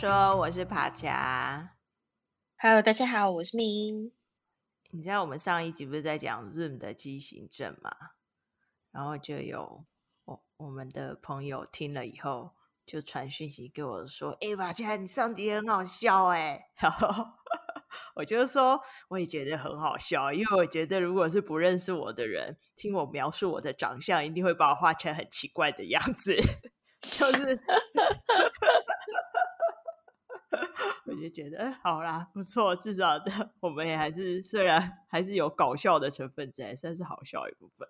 [0.00, 1.74] 说，我是帕恰。
[2.56, 4.12] Hello，大家好，我是 Min。
[4.92, 7.90] 你知道我们上一集不是在讲 Zoom 的畸形症吗？
[8.92, 9.84] 然后就有
[10.24, 12.52] 我我们的朋友听了以后，
[12.86, 17.32] 就传讯息给我说：“哎，帕恰，你上集很好笑哎。”然后
[18.14, 26.36] 我就说，我也觉得很好笑，因为我觉得如果是不认识我的人听我描述我的长相，一定会把我画成很奇怪的样子，
[27.00, 27.60] 就是。
[31.04, 37.88] 我就觉得，哎，好啦，不错，至少的 我们也还是虽然还是有搞笑的成分在，算是好笑一部分。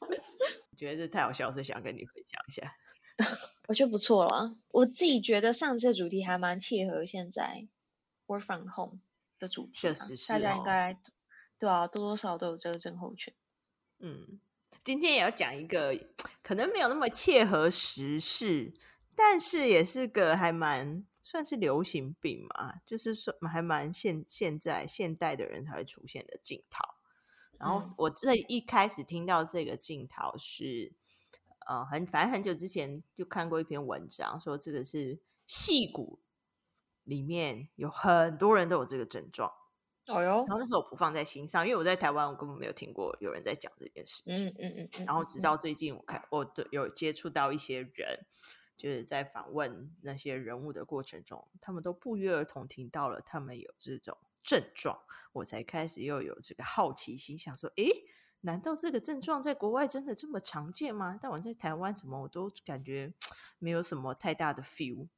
[0.00, 0.06] 我
[0.78, 2.76] 觉得这太好笑，所以想跟你分享一下。
[3.68, 7.66] 我觉得不错啦，我自己觉得上次的主题还蛮切合现在
[8.26, 9.00] work from home
[9.38, 10.98] 的主题，啊，确实是，大家应该
[11.58, 13.32] 对啊，多多少少都有这个症候群。
[13.98, 14.38] 嗯，
[14.84, 15.98] 今天也要讲一个
[16.42, 18.74] 可能没有那么切合时事。
[19.18, 26.84] 但是也是个还蛮算是流行病嘛，就是说还蛮现现在现代的人才会出现的镜头。
[27.58, 30.92] 然后我最一开始听到这个镜头是，
[31.66, 36.20] 呃，很反正很久之前就看过一篇文章，说这个是戏骨
[37.02, 39.52] 里面有很多人都有这个症状。
[40.06, 44.46] 哦哟，然后那时候我不放在心上，因为我在台湾，我根本没有听过有人在讲这件事情。
[44.50, 45.04] 嗯嗯嗯。
[45.04, 48.24] 然后直到最近，我看我有接触到一些人。
[48.76, 55.00] 就是在访问那些人物的过程中，他们都不约而同听到了他们有这种症状，
[55.32, 57.90] 我才开始又有这个好奇心，想说：诶，
[58.42, 61.18] 难道这个症状在国外真的这么常见吗？
[61.20, 63.12] 但我在台湾怎么我都感觉
[63.58, 65.08] 没有什么太大的 feel，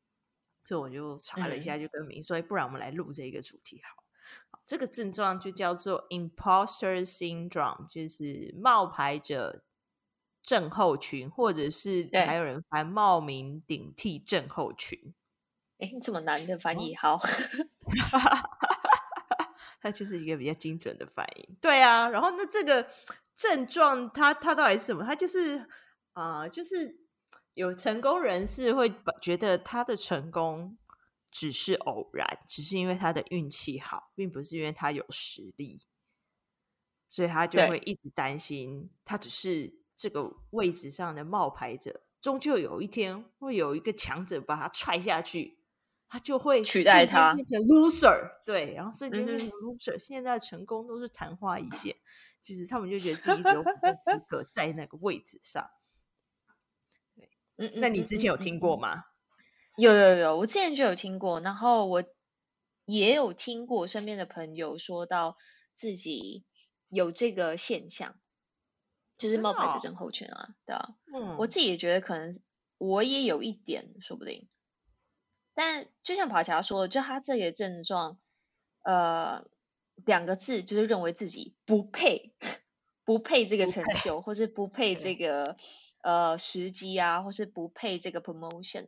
[0.65, 4.05] 所以我就查了一下，就跟明说：不然我们来录这个主题好。
[4.51, 9.65] 好，这个症状就叫做 Imposter Syndrome，就是冒牌者。
[10.49, 15.13] 症候群，或者是还有人翻冒名顶替症候群。
[15.77, 17.21] 哎，这么难的翻译，好，
[19.83, 21.55] 它就是一个比较精准的翻译。
[21.61, 22.89] 对啊，然后那这个
[23.37, 25.05] 症状，它它到底是什么？
[25.05, 25.59] 它就是
[26.15, 26.99] 啊、呃，就是
[27.53, 28.91] 有成功人士会
[29.21, 30.79] 觉得他的成功
[31.31, 35.83] 只是偶然，只是因为他的运气好，并不是因为他有实力，
[37.07, 39.78] 所以他就会一直担心他只是。
[39.99, 45.59] 这个位置上的冒牌者，终究有一天会有一个强者把他踹下去，
[46.09, 48.31] 他就会取代他，变成 loser。
[48.47, 49.99] 对，然后瞬间变成 loser，嗯。
[49.99, 51.97] 现在成功都是昙花一现，
[52.41, 53.65] 其实他们就觉得自己有
[54.01, 55.69] 资 格在那个位置上。
[57.17, 59.03] 对，嗯，那你之前有听过吗？
[59.77, 62.05] 有有有，我之前就有听过，然后我
[62.85, 65.37] 也有听过身边的朋友说到
[65.75, 66.45] 自己
[66.89, 68.15] 有这个现象。
[69.19, 72.33] 就是冒牌者症候群啊，对啊，嗯，我自己也觉得可能
[72.79, 74.49] 我也有一点，说不定。
[75.55, 78.21] 但就像帕恰说的，就他这个症状，
[78.85, 79.45] 呃，
[80.07, 82.33] 两个字就是认为自己不配，
[83.05, 85.57] 不配这个成就，或是不配这个
[86.01, 88.87] 呃时机啊，或是不配这个 promotion，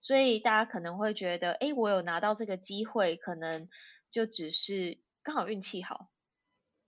[0.00, 3.68] 所以大家可能会觉得，哎，我有拿到这个机会，可能
[4.10, 6.08] 就只是刚好运气好。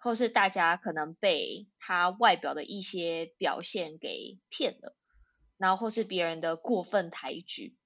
[0.08, 4.96] 或是大家可能被他外表的一些表现给骗了，
[5.58, 7.76] 然后或是别人的过分抬举。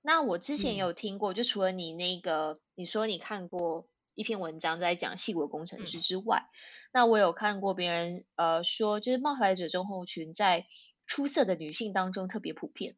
[0.00, 6.48] 那我之前有听过，嗯、就除了你那个，你说你看过一篇文章在讲矽谷工程师之外，嗯，
[6.94, 10.66] 那我有看过别人呃说，就是冒牌者症候群在
[11.06, 12.96] 出色的女性当中特别普遍。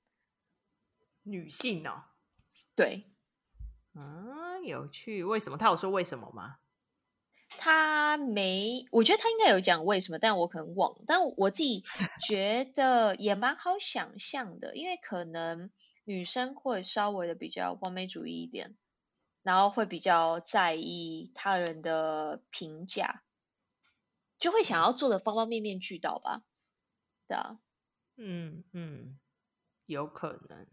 [1.24, 2.04] 女性哦，
[2.76, 3.10] 对，
[3.96, 5.24] 嗯，有趣。
[5.24, 5.58] 为什么？
[5.58, 6.58] 他有说为什么吗？
[7.64, 10.98] 他没，我觉得他应该有讲为什么，但我可能忘。
[11.06, 11.84] 但我自己
[12.26, 15.70] 觉得也蛮好想象的，因为可能
[16.02, 18.74] 女生会稍微的比较完美主义一点，
[19.44, 23.22] 然后会比较在意他人的评价，
[24.40, 26.42] 就会想要做的方方面面俱到吧？
[27.28, 27.60] 对啊，
[28.16, 29.20] 嗯嗯，
[29.86, 30.66] 有可能，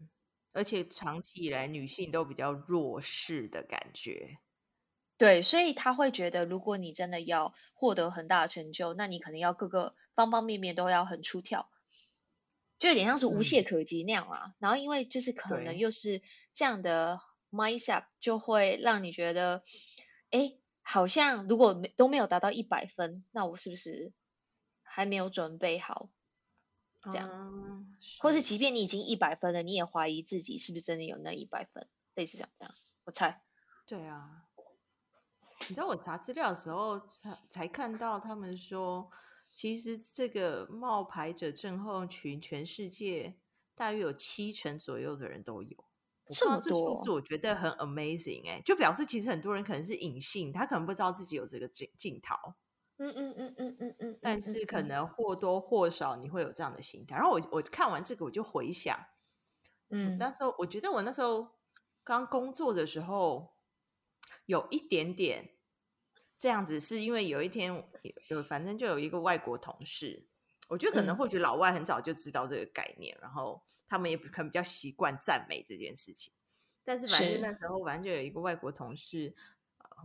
[0.52, 4.38] 而且长期以来女性都比较弱势的感觉。
[5.20, 11.68] 对，所以他会觉得，如果你真的要获得很大的成就，那你可能要各个方方面面都要很出挑，
[12.78, 14.44] 就有点像是无懈可击那样啊。
[14.46, 16.22] 嗯、然后因为就是可能又是
[16.54, 17.20] 这样的
[17.50, 19.62] mindset，就会让你觉得，
[20.30, 24.14] 哎，好像如果没都没有达到一百分，那我是不是
[24.82, 26.08] 还没有准备好？
[27.10, 32.74] 这样，嗯、或是即便你已经一百分了，你也怀疑自己是不是真的有那一百分，类似这样这样。
[33.04, 33.42] 我猜，
[33.86, 34.46] 对啊。
[35.70, 39.08] 你知道我查资料的时候才才看到，他们说，
[39.48, 43.38] 其实这个冒牌者症候群，全世界
[43.76, 45.84] 大约有七成左右的人都有。
[46.26, 52.34] 这么多数字，我觉得很 amazing 哎、欸，就表示其实很多人可能是隐性，他可能不知道自己有这个镜镜头。
[52.98, 57.14] 嗯嗯嗯嗯嗯嗯，但是可能或多或少你会有这样的心态。
[57.14, 58.98] 然后我我看完这个，我就回想，
[59.88, 61.48] 嗯，那时候我觉得我那时候
[62.02, 63.54] 刚工作的时候，
[64.46, 65.56] 有一点点
[66.40, 67.84] 这样子，是因为有一天
[68.28, 70.24] 有反正就有一个外国同事，
[70.68, 76.32] 我觉得可能或许老外很早就知道这个概念，嗯、然后他们也可能比较习惯赞美这件事情。
[76.82, 79.34] 但是反正那时候反正就有一个外国同事。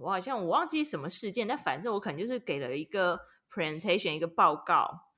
[0.02, 3.18] 我好像我忘记什么事件，但反正我可能就是给了一个
[3.50, 5.14] presentation 一个报告，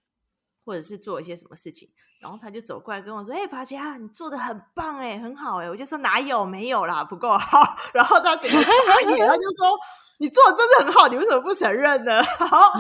[0.63, 7.59] 或者是做一些什么事情，然后他就走过来跟我说：“哎、欸，帕佳，你做的很棒哎，很好哎。”我就说：“哪有，没有啦，不够好。”
[7.91, 8.71] 然后他整个傻
[9.01, 9.75] 眼，他就说
[10.19, 12.71] ：“你做的真的很好，你为什么不承认呢？” 好，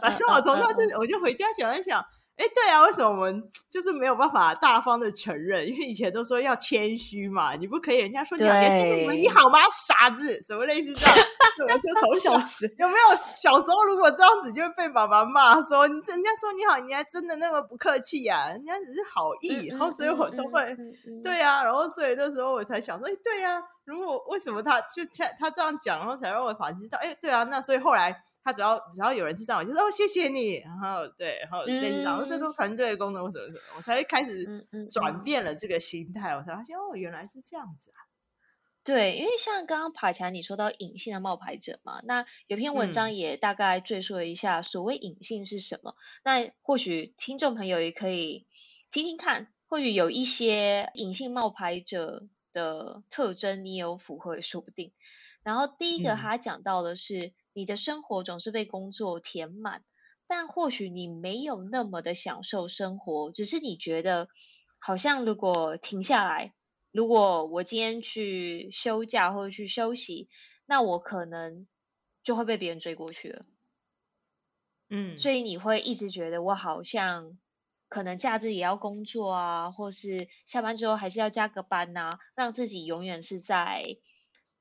[0.00, 2.04] 反正我从那次我就回家想一想。
[2.36, 5.66] 哎，对啊，为什么我们就是没有办法大方的承认？
[5.66, 9.60] 因为以前都说要谦虚嘛，你不可以人家说你好，你真的以为你好吗？
[9.70, 11.16] 傻子，什么类似这样？
[11.56, 12.32] 对，就从小
[12.78, 18.50] 有没有小时候如果这样子就会被爸爸骂说，你人家说你好，你还真的那么不客气呀、啊？
[18.50, 20.76] 人家只是好意，然后所以我就会
[21.24, 25.02] 对呀、啊，然后所以那时候我才想说，哎，对呀、啊，如果为什么他就
[25.38, 28.24] 他这样讲，然后才让我反思到，哎，对啊，那所以后来。
[28.46, 37.98] 他只要只要有人知道我，就说哦谢谢你，然后对，然后类似，然后这个团队的功能什么什么，我才开始转变了这个心态，我才发现哦原来是这样子啊。
[38.84, 48.46] 对，因为像刚刚爬墙你说到隐性的冒牌者嘛，那有篇文章也大概赘述了一下所谓隐性是什么，嗯、那或许听众朋友也可以
[48.92, 54.92] 听听看，或许有一些隐性冒牌者的特征你有符合也说不定。
[55.42, 57.32] 然后第一个他讲到的是。
[57.56, 59.82] 嗯你的生活总是被工作填满，
[60.26, 64.28] 但或许你没有那么的享受生活，只是你觉得
[64.78, 66.52] 好像如果停下来，
[66.92, 70.28] 如果我今天去休假或者去休息，
[70.66, 71.66] 那我可能
[72.22, 73.46] 就会被别人追过去了。
[74.90, 77.38] 嗯，所以你会一直觉得我好像
[77.88, 83.96] 可能假日也要工作啊，或是下班之后还是要加个班呐、啊，让自己永远是在。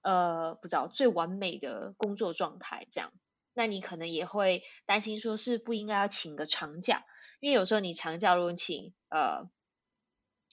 [0.06, 3.12] 呃，不知道最完美的工作状态这样，
[3.56, 7.04] 那你可能也会担心说，是不应该要请个长假，
[7.40, 9.50] 因为有时候你长假如果请呃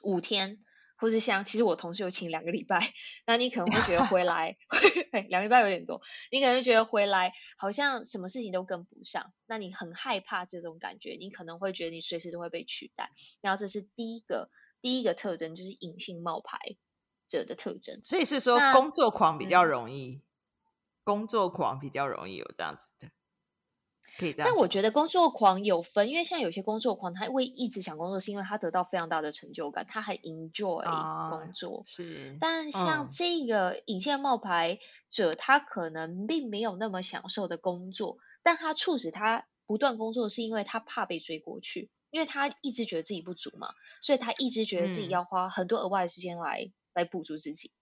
[0.02, 0.64] 五天，
[0.96, 2.94] 或是像其实我同事有请两个礼拜，
[3.26, 4.56] 那你可能会觉得回来
[5.28, 6.00] 两个礼拜有点多，
[6.30, 13.10] 你可能觉得回来好像什么事情都跟不上，那你很害怕这种感觉，你可能会觉得你随时都会被取代，
[13.42, 14.48] 然后这是第一个
[14.80, 16.58] 第一个特征，就是隐性冒牌
[17.38, 20.22] 者的特征，所以是说工作狂比较容易，嗯、
[21.02, 23.08] 工作狂比较容易有这样子的，
[24.18, 24.48] 可以这样。
[24.48, 30.82] 但我觉得工作狂有分，因为像有些工作狂，他会一直想工作，是因为他得到非常大的成就感，他很 enjoy
[31.30, 31.78] 工作。
[31.78, 46.70] 啊、是，但像这个隐性冒牌者，他可能并没有那么享受的工作，但他促使他不断工作，是因为他怕被追过去，因为他一直觉得自己不足嘛，所以他一直觉得自己要花很多额外的时间来。
[46.94, 47.72] 来补足自己，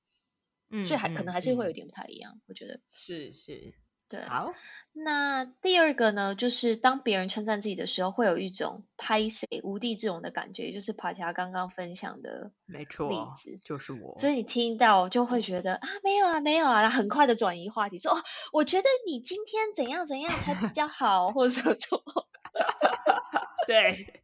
[0.71, 3.75] 嗯，所以还可能还是会有点不太一样，嗯、我觉得是是，
[4.09, 4.21] 对。
[4.23, 4.53] 好，
[4.93, 14.17] 那第二个呢，就是当别人称赞自己的时候，会有一种拍谁无地自容的感觉，也就是帕恰刚刚分享的，没错，例子就是我。
[14.19, 22.26] 所以你听到就会觉得啊，没有啊，没有啊，然后很快的转移话题，说哦，我觉得你今天怎样怎样才比较好，或者什么，
[23.67, 24.23] 对。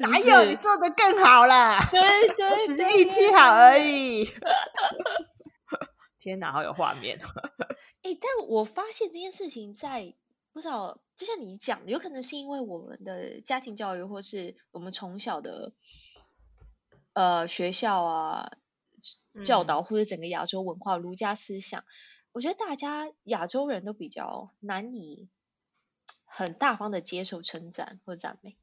[0.00, 1.78] 哪有你做的更好了？
[1.90, 2.00] 对
[2.34, 4.28] 对， 只是运气好而已。
[6.18, 7.18] 天哪，好有画面！
[8.02, 10.14] 哎、欸，但我发现这件事情在
[10.52, 15.72] 不知道，就像你讲，有可能是因为我们的家庭教育，或是我们从小的
[17.12, 18.52] 呃学校啊
[19.44, 21.84] 教导，或者整个亚洲文化儒家思想，
[22.32, 25.28] 我觉得大家亚洲人都比较难以
[26.24, 28.56] 很大方的接受称赞或赞美。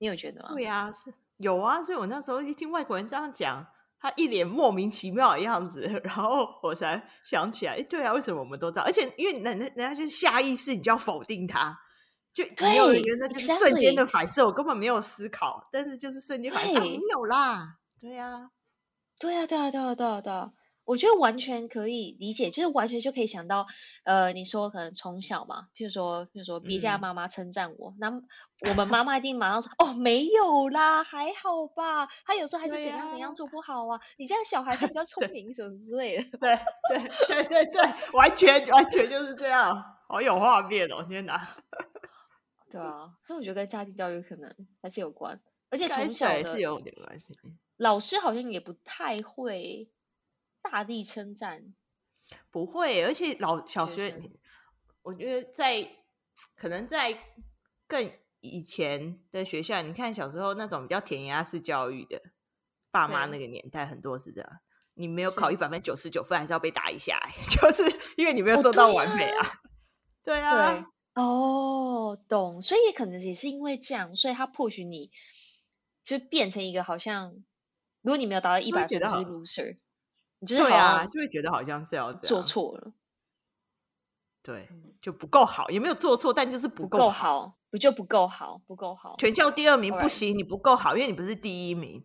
[0.00, 0.48] 你有觉得吗？
[0.54, 3.64] 对啊，是有啊，所以我那时候一听外国人这样讲，
[3.98, 8.86] 他一脸莫名其妙的样子， 然后我才想起来，哎，对啊，为什么我们都这样？
[8.86, 11.78] 而且因为人人家就是下意识，你就要否定他，
[12.32, 18.50] 就没有人觉得就是瞬间的反射，我根本没有思考，但是就是瞬间反射，没有啦，对呀，
[19.18, 20.52] 对呀，对呀，对呀，对呀，对呀。
[20.90, 23.68] 我觉得完全可以理解，就是完全就可以想到，
[24.02, 28.26] 呃，你说可能从小嘛，譬如说，譬如说别家妈妈称赞我，那、嗯、
[28.68, 37.82] 我们妈妈一定马上说，哦，没有啦，还好吧，他有时候还是怎样怎样做不好啊，啊你这样小孩子比较 聪明什么之类的，对对对对对，
[38.12, 39.70] 完全完全就是这样，
[40.08, 41.56] 好有画面哦，天哪，
[42.68, 47.26] 对啊，所以我觉得跟家庭教育可能还是有关，而且从小也是有点关系，
[47.76, 49.88] 老师好像也不太会。
[50.62, 51.74] 大力称赞，
[52.50, 53.02] 不会。
[53.04, 54.18] 而且老小学，
[55.02, 55.90] 我觉得在
[56.54, 57.18] 可能在
[57.86, 62.22] 更以前的学校，你看小时候那种比较填鸭式教育的，
[62.90, 64.60] 爸妈那个年代很多是这样。
[64.94, 67.18] 你没有考一百分，九十九分还是要被打一下，
[67.50, 67.82] 就是
[68.16, 69.60] 因为你没有做到完美啊。
[70.22, 70.72] 对啊，对啊，
[71.14, 72.60] 对哦，懂。
[72.60, 75.10] 所以可能也是因为这样，所以他 push 你，
[76.04, 77.32] 就变成一个好像，
[78.02, 79.78] 如果你没有达到一百分，就是 loser。
[80.40, 82.92] 你就是对啊，就会觉得好像是要做错了。
[84.42, 84.68] 对，
[85.00, 89.14] 就不够好，也没有做错，但就是不够好，不就不够好，不够好。
[89.18, 92.04] 全校第二名不行，你不够好，因为你不是第一名。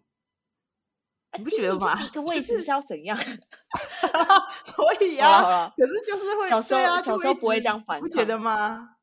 [1.37, 2.01] 你不觉得吗？
[2.01, 3.17] 一个位置是要怎样？
[4.63, 8.95] 所以啊，可是就是会小时候小时候不会这样反抗，不觉得吗？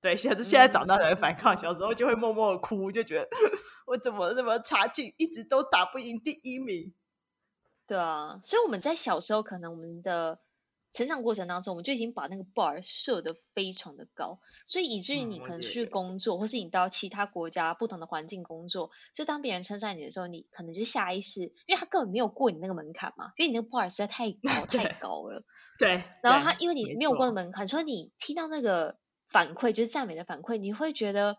[0.00, 3.28] 对，现在现在长大才会反抗，小时候就会默默的哭，就觉得
[3.86, 6.92] 我怎么那么差劲，一直都打不赢第一名。
[7.86, 10.40] 对啊，所以我们在小时候可能我们的。
[10.92, 25.44] 成长过程当中，我们就已经把那个 bar 设的非常的高，所以以至于你可能去工作，嗯、或是你到其他国家不同的环境工作，就当别人称赞你的时候，你可能就下意识，因为他根本没有过你那个门槛嘛，因为你那个 bar 实在太高 太高了。
[25.78, 26.02] 对。
[26.22, 28.96] 然后他因为你没有过的门槛，所以你听到那个
[29.28, 31.36] 反馈，就是赞美的反馈，你会觉得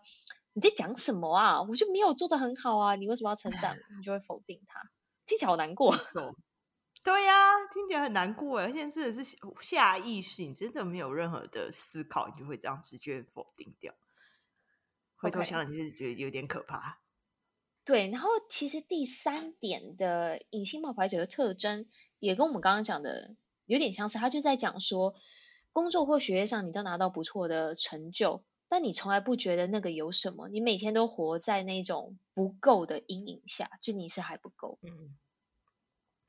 [0.52, 1.62] 你在讲什么啊？
[1.62, 3.76] 我就没有做的很好啊，你为什么要称赞？
[3.98, 4.82] 你就会否定他，
[5.28, 5.94] 听起来好难过。
[7.04, 13.94] 对呀、啊，听起来很难过哎，而且真的是下意识，你真的没有任何的思考，你就会这样直接否定掉。
[15.16, 17.00] 回头想想，就是觉得有点可怕。
[17.84, 21.86] 对，然后其实第三点的隐性冒牌者的特征，
[22.18, 24.18] 也跟我们刚刚讲的有点相似。
[24.18, 25.14] 他就在讲说，
[25.72, 34.78] 工作或学业上你都拿到不错的成就，但你从来不觉得那个有什么，你每天都活在那种不够的阴影下，就你是还不够。
[34.82, 35.16] 嗯。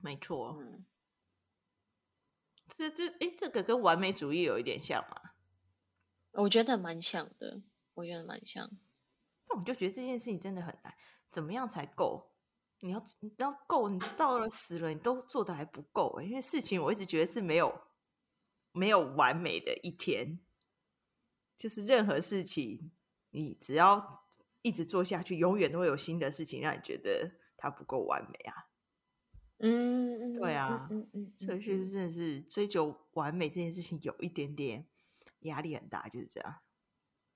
[0.02, 0.86] 没错，嗯，
[2.70, 5.32] 这这诶，这个跟完美主义有一点像吗？
[6.32, 7.62] 我觉得蛮像的，
[7.96, 8.72] 我觉得蛮像。
[9.50, 10.94] 那我就觉得这件事情真的很难，
[11.30, 12.32] 怎么样才够？
[12.80, 17.82] 你要你要够，你到了死了，你都做得还不够诶，因为事情我一直觉得是没有
[18.72, 20.40] 没有完美的一天，
[21.60, 22.90] 就是任何事情，
[23.32, 24.24] 你只要
[24.62, 28.66] 一直做下去，永远都会有新的事情让你觉得它不够完美啊。
[29.58, 34.86] 嗯，对啊，嗯嗯，所以是真的是追求完美这件事情有一点点
[35.42, 36.62] 压力很大，就是这样。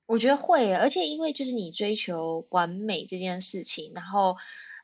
[0.05, 4.37] 我觉得会，而且因为就是你追求完美这件事情，然后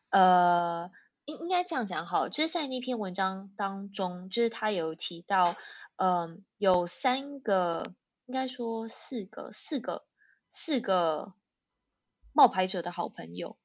[0.10, 0.92] 呃，
[1.24, 5.56] 应应该这样讲好，就是在那篇文章当中，就是他有提到，
[5.96, 7.94] 嗯、有三个，
[8.30, 10.06] 应该说四个，四个，
[10.50, 11.34] 四个
[12.32, 13.58] 冒牌者的好朋友。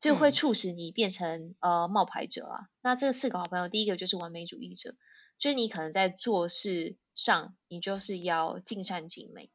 [0.00, 2.68] 就会促使你变成、嗯、呃冒牌者啊。
[2.82, 4.96] 那这四个好朋友，第一个就是完美主义者，
[5.38, 9.50] 就是你可能在做事上，你就是要尽善尽美，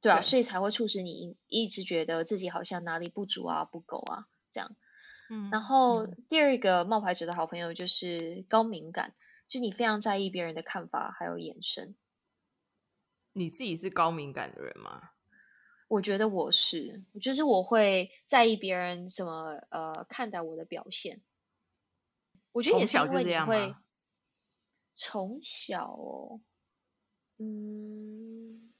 [0.00, 4.76] 对啊，对，所以才会促使你一直觉得自己好像哪里不足啊、不够啊这样。
[5.30, 9.16] 嗯，然后、嗯、第二个冒牌者的好朋友就是高敏感，
[9.48, 11.96] 就你非常在意别人的看法还有眼神。
[13.38, 15.10] 你自己是高敏感的人吗？
[15.88, 21.22] 我觉得我是，就是我会在意别人怎么呃看待我的表现。
[22.52, 23.74] 我觉得也是因为你会
[24.92, 26.40] 从小哦，
[27.38, 28.72] 嗯，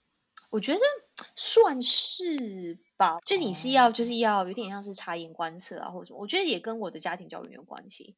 [0.50, 0.80] 我觉得
[1.36, 3.18] 算是吧。
[3.24, 6.18] 就你是要就是要有点像是察言观色啊，或者什么。
[6.18, 8.16] 我觉得也跟我的家庭教育有关系。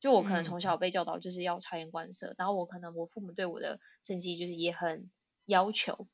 [0.00, 5.10] 就我可能从小被教导就是要察言观色，嗯，然后我可能我父母对我的成绩就是也很
[5.46, 6.06] 要求。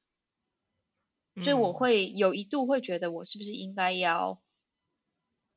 [1.41, 4.43] 所以我会有一度会觉得我是不是应该要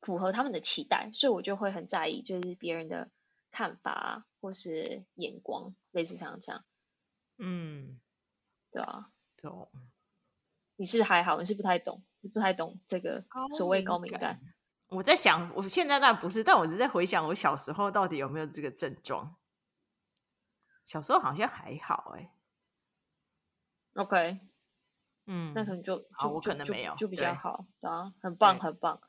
[0.00, 3.10] 符合他们的期待，所以我就会很在意，就是别人的
[3.50, 6.64] 看法或是眼光，类似像这样。
[7.36, 8.00] 嗯，
[8.70, 9.70] 对啊，懂。
[10.76, 11.38] 你是还好？
[11.40, 14.40] 你是不太懂，你不太懂这个所谓高敏感。
[14.88, 19.36] 我在想，我现在那不是，但我是在回想我小时候到底有没有这个症状。
[20.86, 22.35] 小时候好像还好，欸，哎。
[23.96, 24.38] OK。
[25.28, 29.00] 嗯，那可能就好，我可能没有，就比较好，对啊，很棒，很棒。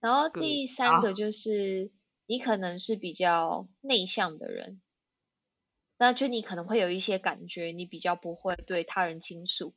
[0.00, 1.92] 然后第三个就是
[2.26, 4.82] 你可能是比较内向的人，
[5.98, 9.76] 那就你可能会有一些感觉，你比较不会对他人倾诉，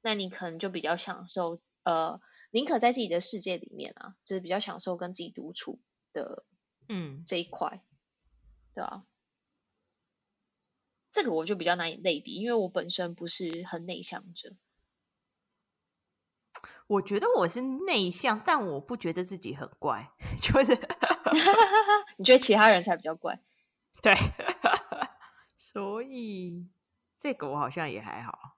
[0.00, 2.18] 那你可能就比较享受，呃，
[2.50, 5.82] 宁可在自己的世界里面啊，就是比较享受跟自己独处
[6.14, 6.46] 的，
[6.88, 7.84] 嗯，这一块，嗯，
[8.74, 9.04] 对啊。
[11.10, 14.54] 这个我就比较难以类比，因为我本身不是很内向者。
[16.86, 20.10] 我觉得我是内向，但我不觉得自己很怪，
[20.42, 20.74] 就是
[22.18, 23.40] 你觉得其他人才比较怪？
[24.02, 24.14] 对，
[25.56, 26.68] 所以
[27.18, 28.56] 这个我好像也还好。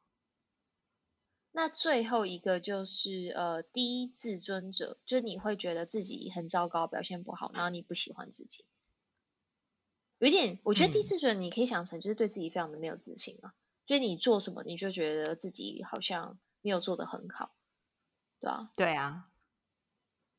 [1.54, 8.64] 那最后一个就是呃，低自尊者，就是你会觉得自己很糟糕，表现不好，然后你不喜欢自己。
[10.22, 13.54] 有一点，我觉得低自尊你可以想成就是对自己非常的没有自信啊，嗯、
[13.86, 17.52] 就是你做什么你就觉得自己好像没有做的很好，
[18.38, 18.70] 对啊？
[18.76, 19.28] 对啊，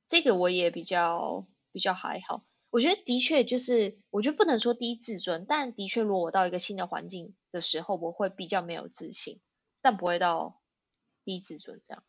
[0.07, 2.45] 这个我也比较比较还好。
[2.69, 9.41] 我觉得的确就是，我觉得不能说低自尊，但的确，如果我到一个新的环境的时候，我会比较没有自信，
[9.81, 10.61] 但不会到
[11.25, 12.05] 低自尊这样。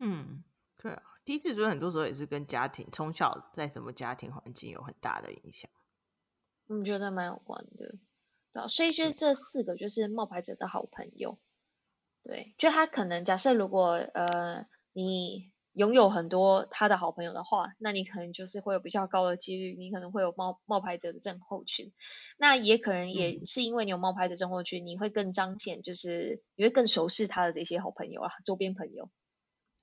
[0.00, 0.42] 嗯，
[0.76, 5.70] 对啊，低自尊很多时候也是跟家庭，从小在什么家庭环境有很大的影响。
[6.66, 7.94] 我觉得蛮有关的，
[8.52, 11.38] 对啊，所以就是这四个就是冒牌者的好朋友，
[12.22, 15.52] 对，就他可能假设如果呃你。
[15.76, 21.92] 拥有很多他的好朋友的话，那你可能就是会有比较高的几率，你可能会有冒冒牌者的症候群。
[22.38, 29.10] 那也可能也是因为你有冒牌者症候群，嗯、你会更彰显，就是你会更熟悉他的这些好朋友啊，周边朋友。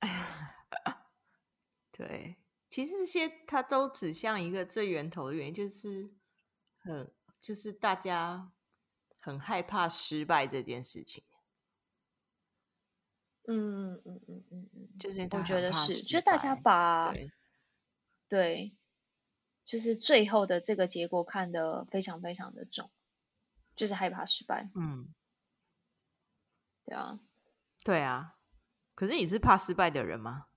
[1.95, 2.37] 对，
[2.71, 6.09] 其实这些它都指向一个最源头的原因，就是
[6.83, 7.11] 很
[7.41, 8.51] 就是大家
[9.19, 11.23] 很害怕失败这件事情。
[13.47, 17.31] 嗯嗯嗯嗯嗯嗯，就是我觉得是，就大家把对，
[18.29, 18.75] 对，
[19.65, 22.89] 就是最后的这个结果看得非常非常的重，
[23.75, 24.69] 就是害怕失败。
[24.75, 25.13] 嗯，
[26.85, 27.19] 对啊，
[27.83, 28.37] 对啊。
[28.95, 30.47] 可是你是怕失败的人吗？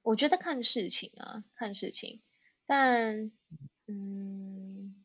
[0.00, 2.22] 我觉得看事情啊，看事情。
[2.64, 3.30] 但
[3.92, 5.04] 嗯，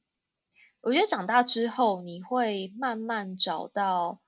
[0.82, 4.22] 我觉得长大之后你会慢慢找到。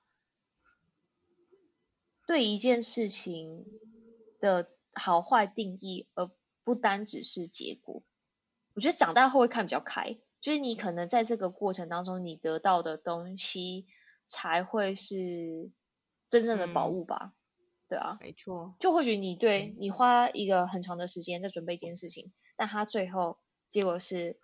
[2.26, 3.66] 对一件事情
[4.38, 6.30] 的好坏定义，而
[6.62, 8.04] 不单只是结果。
[8.72, 13.88] 我觉得长大后会看比较开，就是你可能在这个过程当中，你得到的东西
[14.28, 15.72] 才会是
[16.28, 17.34] 真正的宝物吧？
[17.34, 18.76] 嗯、对啊，没错。
[18.78, 24.38] 就或许你对你花一个很长的时间在准备一件事情，但它最后结果是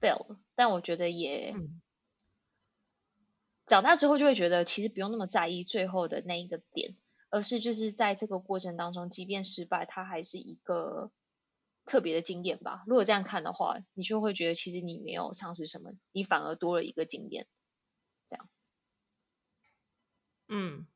[0.00, 1.80] fail，但我觉得也、嗯、
[3.66, 6.96] 长大之后就会觉得，其实不用那么在意最后的那一个点。
[7.32, 11.12] 而是就是在这个过程当中，即便失败，它还是一个
[11.84, 12.82] 特别的经验吧。
[12.88, 17.46] 如果这样看的话，你就会觉得其实你没有丧失什么，你反而多了一个经验。
[18.28, 18.48] 这样，
[20.48, 20.88] 嗯，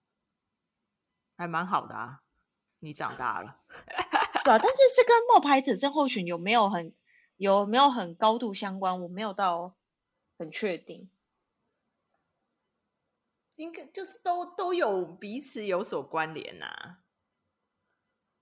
[1.36, 2.20] 还蛮好的啊。
[2.80, 3.60] 你长大了，
[4.42, 4.58] 对啊。
[4.58, 6.92] 但是这跟冒牌者症候群有没有很
[7.36, 9.02] 有没有很高度相关？
[9.02, 9.74] 我没有到
[10.38, 11.10] 很确定。
[13.56, 16.98] 应该就是都都有彼此有所关联呐、啊，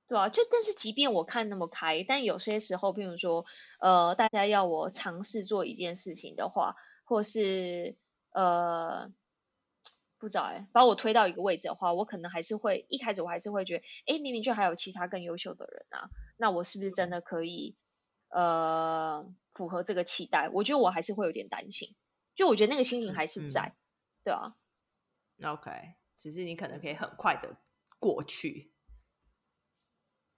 [0.08, 3.44] 对啊，就但是即便我看那么开，但有些时候，譬如说，
[3.78, 7.98] 呃，大家要我尝试做一件事情的话，或是
[8.30, 9.12] 呃，
[10.18, 17.76] 不知道哎，把我推到一个位置的话，我可能还是会一开始我还是会觉得，哎，明明就还有其他更优秀的人啊，那我是不是真的可以
[18.32, 20.48] 呃符合这个期待？
[20.48, 21.94] 我觉得我还是会有点担心，
[22.34, 23.76] 就我觉得那个心情还是在，嗯、
[24.24, 24.56] 对啊。
[25.44, 25.70] OK，
[26.16, 27.56] 只是你可能可以很快的
[27.98, 28.72] 过去，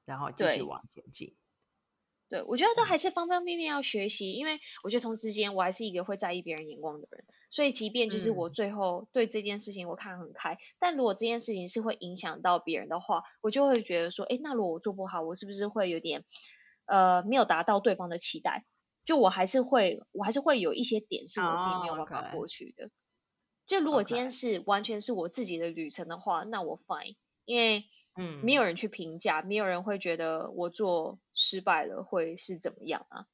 [0.04, 1.36] 然后继续往前进。
[2.30, 16.24] 对，我觉得都还是方方面面要学习，因为我觉得同时间我还是一个会在意别人眼光的人，所以即便就是我最后对这件事情我看很开，嗯、但如果这件事情是会影响到别人的话，我就会觉得说，哎，那如果我做不好，我是不是会有点
[16.86, 18.64] 呃没有达到对方的期待？
[19.04, 22.84] 就我还是会，我还是会有一些点是我自己没有办法过去的。
[22.84, 22.94] Oh, okay.
[23.66, 27.84] 就如果今天是完全是我自己的旅程的话那我 fine，因为
[28.16, 33.26] 嗯，没有人去评价，嗯、没有人会觉得我做失败了会是怎么样啊？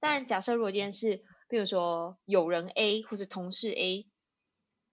[0.00, 4.08] 但假设如果今天是，比如说有人 A 或者同事 A，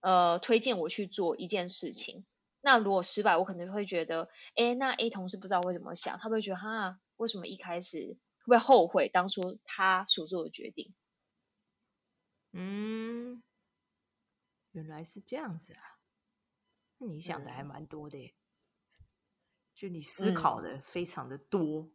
[0.00, 2.24] 呃，推荐我去做一件事情，
[2.60, 10.94] 那如果失败，我可能会觉得，哎，那 A 同事不知道会怎么想，他会觉得哈，为什么一开始会不会后悔当初他所做的决定？
[12.52, 13.42] 嗯。
[14.72, 15.98] 原来是这样子啊，
[16.98, 18.34] 那你想的还蛮多的耶，
[19.00, 19.06] 嗯、
[19.74, 21.90] 就你思考的非常的多，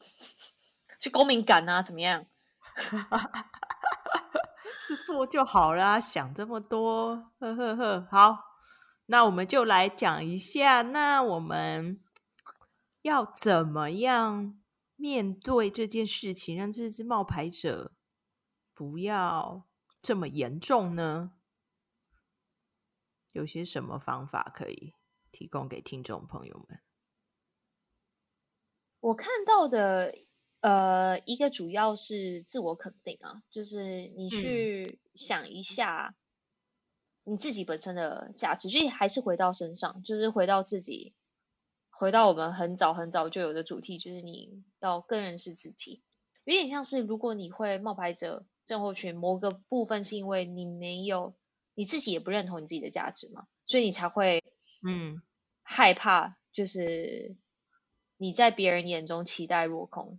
[0.98, 1.82] 是公民感啊？
[1.82, 2.26] 怎么样？
[4.80, 8.08] 是做就好啦，想这么多，呵呵呵。
[8.10, 8.38] 好，
[9.06, 12.02] 那我们就来讲一下，那我们
[13.02, 14.60] 要怎么样
[14.96, 17.92] 面对这件事情，让这只冒牌者
[18.72, 19.68] 不要
[20.00, 21.32] 这么严重呢？
[23.32, 24.94] 有些什么方法可以
[25.30, 26.80] 提供给听众朋友们？
[29.00, 30.14] 我看到的
[30.60, 36.14] 呃，一个主要是自我肯定啊，就是你去想一下
[37.24, 41.14] 你自己本身的价值，嗯、所以还是回到身上，就是回到自己，
[42.02, 46.02] 回到我们很早很早就有的主题，就是你要更认识自己。
[46.42, 51.36] 有点像是如果你会冒牌者症候群，某个部分是因为你没有
[51.76, 54.42] 你自己也不认同你自己的价值嘛，所以你才会
[54.84, 55.22] 嗯
[55.62, 57.36] 害怕，就是
[58.16, 60.18] 你在别人眼中期待落空。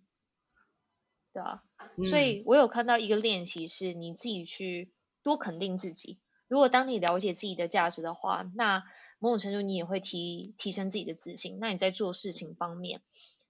[1.33, 1.65] 对啊，
[1.97, 6.21] 嗯、所以我有看到一个练习是你自己去多肯定自己。
[6.47, 8.85] 如果当你了解自己的价值的话，那
[9.23, 11.57] 某种程度你也会提提升自己的自信。
[11.61, 13.01] 那你在做事情方面，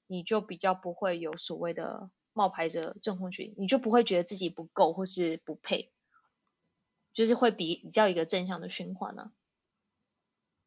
[0.05, 5.91] 你就比较不会有所谓的冒牌者症候群，你就不会觉得自己不够或是不配，
[7.11, 9.31] 就是会比比较一个正向的循环呢、啊。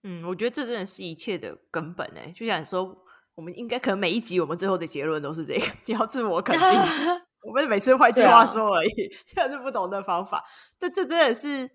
[0.03, 3.05] 嗯，我觉得这真的是一切的根本哎，就像说。
[3.37, 6.67] 我们应该可能每一集我们最后的结论都是这个， 你要自我肯定。
[7.45, 10.43] 我们每次换句话说而已，但、啊、是不同的方法。
[10.79, 11.71] 但这真的是，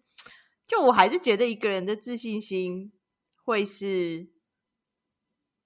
[0.66, 2.92] 就我还是觉得一个人的自信心
[3.44, 4.30] 会是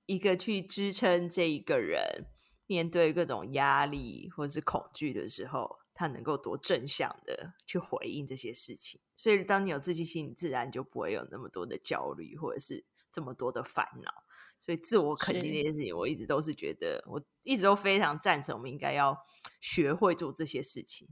[0.05, 2.25] 一个去支撑这一个人
[2.67, 8.99] 面对各种压力或者是恐惧的时候，他能够多正向的去回应这些事情。
[9.15, 14.11] 所以，当你有自信心，你自然就不会有那么多的焦虑，或者是这么多的烦恼。
[14.59, 19.15] 所以自我肯定这件事情，我一直都是觉得，我一直都非常赞成，我们应该要
[19.61, 21.07] 学会做这些事情。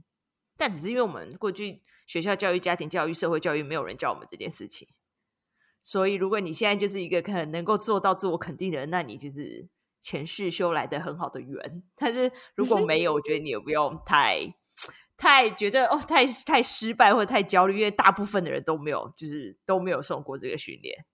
[0.56, 4.88] 但只是因为我们过去学校教育、家庭教育、社会教育，没有人教我们这件事情。
[5.86, 9.68] 所以，如果你现在就是一个可能能够做到自我肯定的人，那你就是
[10.00, 11.82] 前世修来的很好的缘。
[11.94, 14.40] 但是如果没有，我觉得你也不用太
[15.18, 21.04] 太觉得哦，太太失败或者太焦虑，因为大部分的人都没有，就是都没有受过这个训练。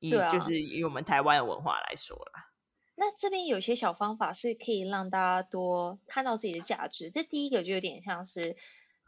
[0.00, 2.50] 以就是以我们台湾的文化来说啦，
[2.96, 7.10] 那这边有些小方法是可以让大家多看到自己的价值。
[7.10, 8.54] 这第一个就有点像是，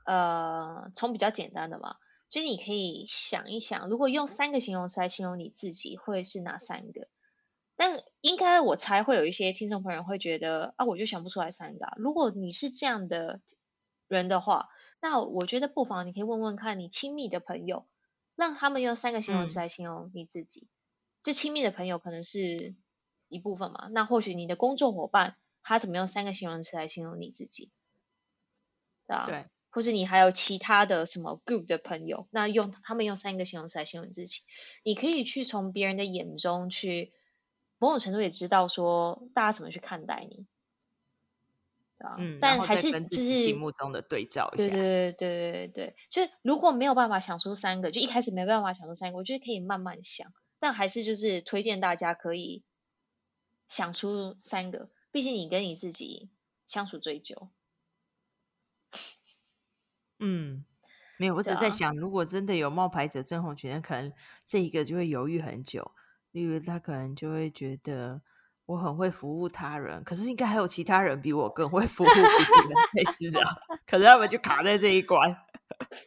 [0.06, 1.96] 呃，从比较简单的嘛，
[2.32, 7.06] 所以你可以想一想，如果用三个形容词来形容你自己，会是哪三个？
[7.76, 11.92] 但应该我猜会有一些听众朋友会觉得啊，我就想不出来三个啊。
[11.98, 13.42] 如果你是这样的
[14.08, 17.86] 人的话，那我觉得不妨你可以问问看你亲密的朋友，
[18.34, 20.70] 让他们用三个形容词来形容你自己。
[21.24, 22.74] 嗯亲密的朋友可能是
[23.28, 27.70] 一部分嘛，那或许你的工作伙伴他怎么用三个形容词来形容你自己，
[29.06, 29.24] 对啊？
[29.26, 34.42] 对，或是你还有其他的什么 group 的朋友，那用他们用三个形容词来形容自己，
[34.84, 37.12] 你可以去从别人的眼中去
[37.78, 40.46] 某种程度也知道说大家怎么去看待你，
[41.98, 42.16] 对吧？
[42.18, 50.32] 嗯，但还是就是心目中的对照一下，对对对对对对，就是如果没有办法想出三个，就一开始没办法想出三个，我觉得可以慢慢想。
[50.60, 52.62] 但还是就是推荐大家可以
[53.66, 56.30] 想出三个，毕竟你跟你自己
[56.68, 57.48] 相处最久。
[60.22, 60.64] 嗯，
[61.18, 64.12] 没有，我只是在想，啊、如果真的有冒牌者症候群，那可能
[64.46, 65.92] 这一个就会犹豫很久，
[66.30, 68.22] 例如他可能就会觉得
[68.66, 72.30] 我很会服务他人，可是应该还有其他人比我更会服务别人，
[72.94, 75.36] 类似这样，可是他们就卡在这一关。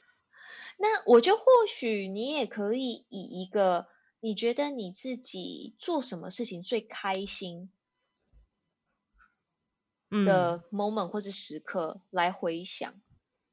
[0.79, 3.87] 那我就或许你也可以以一个。
[4.21, 7.69] 你觉得你自己做什么事情最开心
[10.09, 12.91] 的 moment 或者时刻来回想？
[12.91, 13.04] 嗯、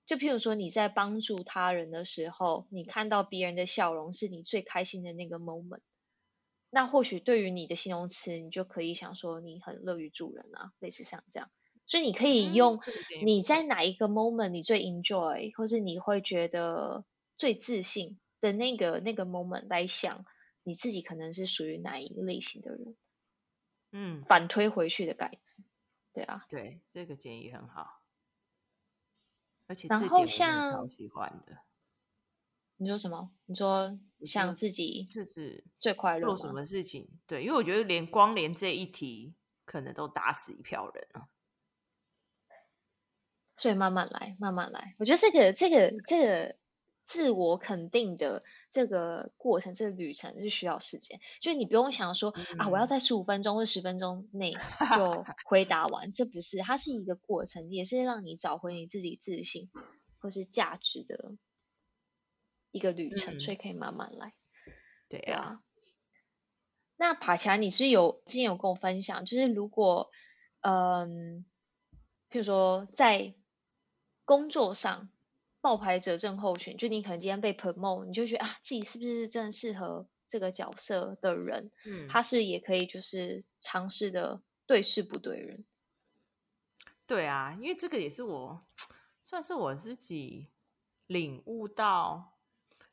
[0.07, 5.81] 就譬如说你在帮助他人的时候，你看到别人的笑容是你最开心的那个 moment。
[6.71, 11.51] 那或许对于你的形容词，你就可以想说你很乐于助人啊，类似像这样。
[11.87, 12.81] 所以你可以用
[13.25, 17.05] 你在哪一个 moment 你最 enjoy，或是你会觉得
[17.37, 20.25] 最自信的那个那个 moment 来想。
[20.65, 22.97] 你自己可能是属于哪一类型的人？
[23.91, 25.65] 嗯，反推回去的改子，
[26.13, 28.01] 对啊，对，这个建议很好，
[29.67, 31.59] 而且然后像超喜欢的。
[32.77, 33.31] 你说什么？
[33.47, 37.09] 你说像自己就是最快乐做什么事情？
[37.27, 41.29] 对，因为我觉得连光连这一题可能都打死一票人了，
[43.57, 44.97] 所以慢慢来，慢慢来。
[44.99, 46.57] 我觉得这个，这个，这个。
[47.13, 54.55] 自我肯定的这个过程，这个旅程是需要时间，就你不用想说、嗯、啊，我要在十五分钟或十分钟内
[54.97, 59.71] 就回答完，这不是，它是一个过程，也是让你找回你自己自信
[60.21, 61.37] 或是价值的
[62.71, 64.33] 一个旅程，嗯、所以可以慢慢来。
[65.11, 65.63] 对啊，对啊，
[66.97, 70.09] 那爬墙，你是有之前有跟我分享，就是如果
[70.63, 71.45] 嗯，
[72.31, 73.35] 譬如说在
[74.25, 75.11] 工作上。
[75.63, 81.71] 冒牌者症候群，就你可能今天被 promote，你就觉得啊，自己是不是真的适合这个角色的人？
[81.87, 85.65] 嗯，他是也可以就是尝试的对事不对人。
[87.07, 88.67] 对啊，因为这个也是我
[89.23, 90.49] 算是我自己
[91.07, 92.39] 领悟到，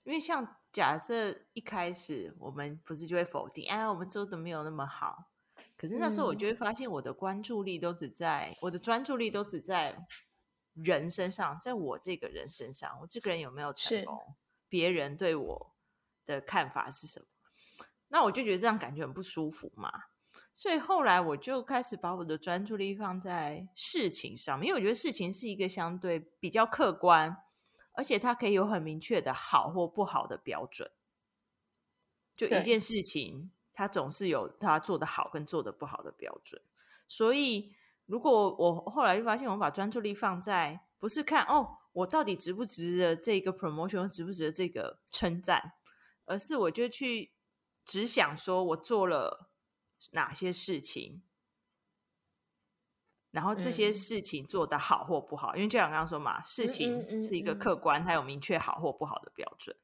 [0.03, 5.31] 因为像假设一开始我们不是就会否定，哎，我们做的没有那么好。
[5.75, 10.05] 可是那时候我就会发现，我的关注力都只在、嗯、我的专注力都只在
[10.83, 14.35] 人身上，在我这个人身上，我这个人有没有成功？
[14.67, 15.75] 别人对我
[16.25, 17.25] 的看法是什么？
[18.07, 19.91] 那我就觉得这样感觉很不舒服嘛。
[20.53, 27.35] 所以后来我就开始把我的专注力放在事情上面，因为我觉得事情是一个相对比较客观，
[27.93, 30.91] 而且它可以有很明确的好或不好的标准。
[32.35, 33.51] 就一件事情。
[33.71, 36.61] 它总是有它做的好跟做的不好的标准，
[37.07, 37.73] 所以
[38.09, 45.73] 如果我后来就发现，我把专注力放在不是看哦，我到底值不值得这个 promotion，值不值得这个称赞，
[46.25, 47.33] 而是我就去
[47.85, 49.51] 只想说我做了
[50.13, 51.21] 哪些事情，
[53.29, 59.77] 然后这些事情做得好或不好，嗯、因为就像刚刚说嘛，事情是一个客观，它有明确好或不好的标准。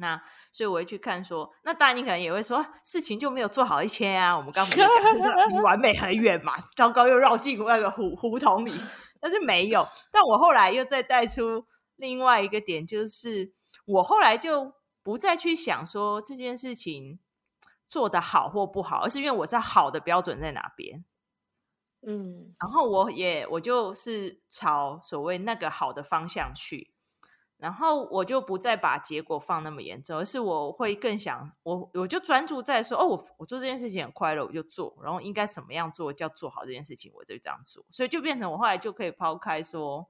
[0.00, 0.20] 那
[0.52, 4.36] 所以我会去看说，那当然你可能也会说，事情就没有做好一天啊。
[4.36, 8.72] 我们刚刚不是讲离完美很远嘛，糟糕又绕进那个胡胡同里，
[9.20, 9.86] 但是没有。
[10.12, 13.52] 但我后来又再带出另外一个点，就是
[13.86, 17.18] 我后来就不再去想说这件事情
[17.88, 21.04] 做得好或不好，而是因为我在好的标准在哪边，
[22.06, 26.92] 嗯，然后我也我就是朝所谓那个好的方向去。
[27.58, 40.08] 然后我就不再把结果放那么严重，而是我会更想我，我就专注在说哦，我我做这件事情很快乐，我就做，然后应该怎么样做叫做好这件事情，我就这样做，所以就变成我后来就可以抛开说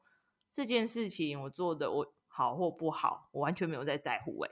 [0.51, 4.51] 这件事情我做的我好或不好，我完全没有在在乎哎，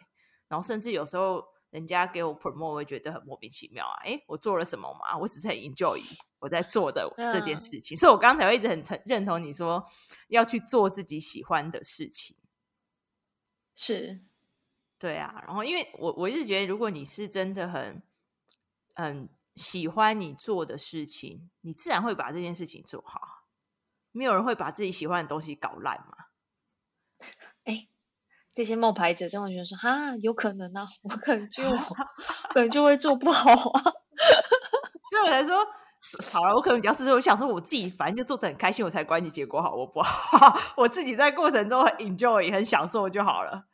[0.48, 5.18] 然后甚至有时候人家给我 promote，我会觉得很莫名其妙啊，诶，我做了什么嘛？
[5.18, 6.00] 我只是很 enjoy
[6.38, 9.84] 我在做的这件事情，所以我刚才会一直很认同你说
[10.28, 12.34] 要去做自己喜欢的事情。
[13.76, 14.20] 是，
[14.98, 18.02] 对啊，然后因为我我一直觉得，如果你是真的很
[18.94, 23.44] 很喜欢你做的事情，你自然会把这件事情做好。
[24.12, 26.16] 没有人会把自己喜欢的东西搞烂嘛。
[27.64, 27.86] 哎，
[28.54, 31.62] 这些冒牌者，这种人说哈，有可能啊，我可能就
[32.48, 33.82] 可能就会做不好啊。
[35.10, 35.66] 所以我才说，
[36.30, 40.58] 好了，我可能比较自私，我想说我自己反正就做的很开心，我才管你结果好我不好。
[40.76, 43.66] 我自己在过程中很 enjoy，很享受就好了。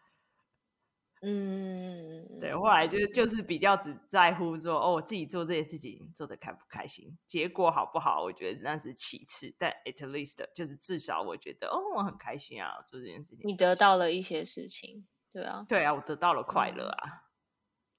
[1.25, 13.41] 嗯，对，后来就就是比较只在乎说，哦，我自己做这些事情做的开不开心，结果好不好，我觉得那是其次，但 at least 就是至少我觉得，哦，我很开心啊，做这件事情。
[13.45, 17.31] 你得到了一些事情，对啊，对啊，我得到了快乐啊。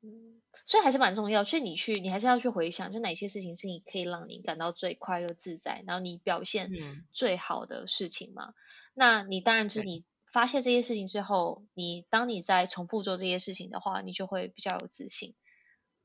[0.02, 6.72] 嗯，所以还是蛮重要，所以你去，你还是要去回想，就哪些事情是你可以让你感到最快乐自在，然后你表现
[7.12, 8.50] 最好的事情嘛？
[8.50, 8.54] 嗯、
[8.94, 10.06] 那你当然就是你。
[10.34, 15.36] 发现这些事情之后，你当你在重复做这些事情的话，你就会比较有自信，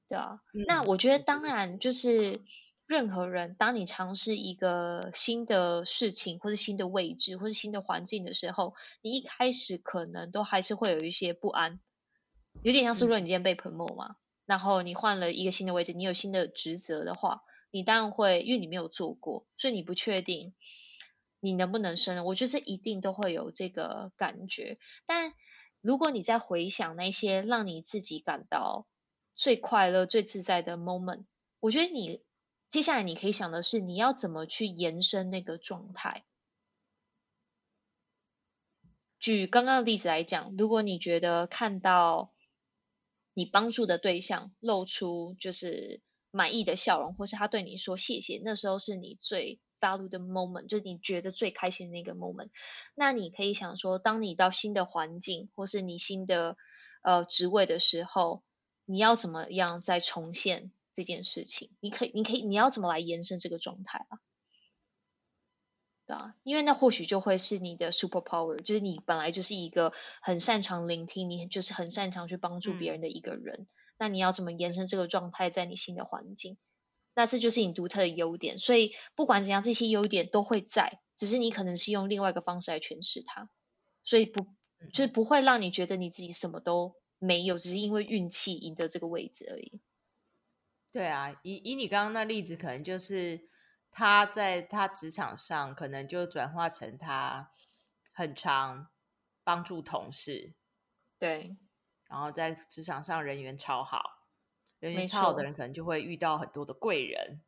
[0.07, 0.43] 对啊。
[0.53, 2.39] 嗯、那我觉得，当然就是
[2.87, 11.81] 任何人，当你尝试一个新的事情，或者新的位置，或者新的环境的时候，你一开始可能都还是会有一些不安，
[12.61, 14.17] 有点像是如果你今天被 promote 嘛，嗯、
[14.49, 20.55] 然后你换了一个新的位置，你有新的职责的话，你当然会，因为你没有做过，所以你不确定。
[21.41, 22.25] 你能不能胜？
[22.25, 24.79] 我觉得一定都会有这个感觉。
[25.07, 25.35] 但
[25.81, 28.89] 如果你在回想那些让你自己感到
[29.37, 31.27] 最快乐、最自在的 moment，
[31.61, 32.25] 我觉得你
[32.71, 36.25] 接下来你可以想的是，你要怎么去延伸那个状态。
[39.21, 42.33] 举刚刚的例子来讲，如果你觉得看到
[43.39, 46.01] 你帮助的对象露出就是
[46.33, 52.49] 满意的笑容，或是他对你说谢谢，那时候是你最 value 的 moment，就是你觉得最开心的那个 moment。
[52.97, 56.57] 那你可以想说，当你到新的环境或是你新的
[57.03, 58.43] 呃职位的时候，
[58.85, 61.71] 你要怎么样再重现这件事情？
[61.79, 64.19] 你可以，你可以，你要怎么来延伸这个状态啊？
[66.09, 69.93] 对啊，因为那或许就会是你的 super power，就是你本来就是一个
[70.23, 73.61] 很擅长聆听，你就是很擅长去帮助别人的一个人。
[73.61, 73.67] 嗯、
[73.99, 76.57] 那你要怎么延伸这个状态在你新的环境？
[77.15, 83.51] 那这就是你独特的优点，所以不管怎样，这些优点都会在，只是你可能是用另外一个方式来诠释它，
[84.03, 84.47] 所以不
[84.95, 89.81] 就是不会让你觉得你自己什么都没有，只是因为运气赢得这个位置而已。
[90.91, 93.41] 对啊，以以你刚刚那例子，可能就是
[93.91, 97.53] 他在他职场上，可能就转化成他
[98.13, 98.89] 很常
[99.45, 100.55] 帮助同事，
[101.19, 101.57] 对，
[102.09, 104.17] 然后在职场上人缘超好。
[104.81, 107.43] 人缘超好的人，可能就会遇到很多的贵人，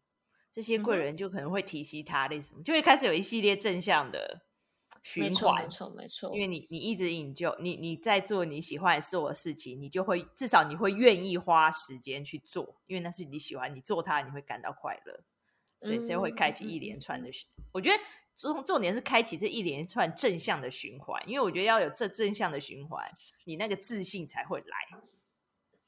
[0.50, 4.42] 这些贵人就可能会提携他，类似什么，就会开始有一系列正向的
[5.00, 5.62] 循环。
[5.62, 15.22] 没错，没错，因为你你一直引咎你你在做你喜欢做的事情，你就会至少你会愿意花时间去做，因为那是你喜欢，你做它你会感到快乐，
[15.81, 17.29] 所以才会开启一连串的。
[17.29, 17.33] 嗯、
[17.73, 17.99] 我觉得
[18.37, 23.11] 重重点是开启这一连串正向的循环，因为我觉得要有这正向的循环，
[23.45, 25.01] 你那个自信才会来。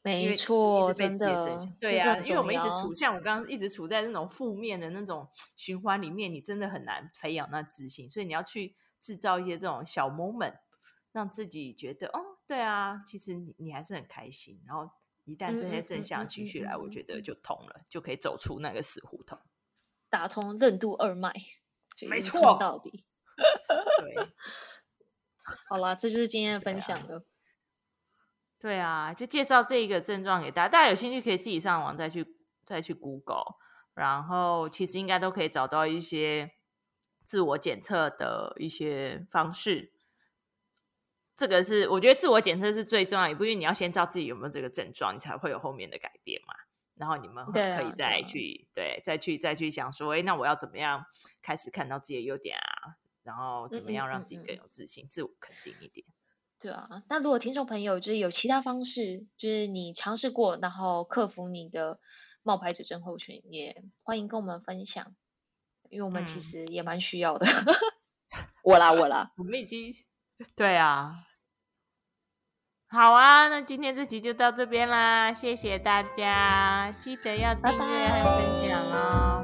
[0.05, 8.11] 没错，真的，对呀、啊，因为我们一直处像我刚刚一直处在那种负面的那种循环里面，你真的很难培养那自信。
[8.11, 10.57] 所以你要去制造一些这种小 moment，
[11.13, 14.61] 让自己觉得哦，对啊，其实你你还是很开心。
[14.67, 14.91] 然后
[15.25, 19.39] 一旦这些正向情绪来，我觉得就通了，就可以走出那个死胡同，
[20.13, 21.33] 打通任督二脉，
[22.07, 23.07] 没错，到底。
[23.35, 24.29] 对，
[25.71, 27.25] 好啦，这就是今天的分享了。
[28.61, 32.27] 对啊，就介绍这一个症状给大家，大家有兴趣可以自己上网再去
[32.67, 33.55] 再去 Google，
[33.95, 36.51] 然后其实应该都可以找到一些
[37.25, 39.95] 自我检测的一些方式。
[41.35, 46.55] 这个是我觉得自我检测是最重要，也不因为你要先知道自己有没有这个症状，你才会有后面的改变嘛。
[46.95, 51.05] 然后你们可以再去对，再去再去想说，哎，那我要怎么样
[51.41, 52.97] 开始看到自己的优点啊？
[53.23, 56.07] 然后怎么样让自己更有自信、嗯嗯嗯嗯自我肯定一点。
[56.59, 61.99] 对啊，那如果听众朋友就是有其他方式，就是你尝试过，然后克服你的
[62.43, 65.15] 冒牌者症候群，也欢迎跟我们分享，
[65.89, 67.47] 因为我们其实也蛮需要的。
[67.47, 67.75] 嗯、
[68.63, 69.95] 我啦，我啦，我们已经
[70.55, 71.15] 对啊，
[72.95, 79.42] 好啊，那今天这集就到这边啦，谢谢大家，记得要订阅和分享哦，